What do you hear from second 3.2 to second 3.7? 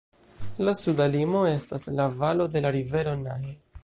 Nahe.